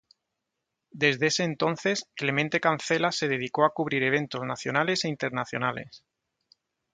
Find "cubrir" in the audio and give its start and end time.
3.75-4.01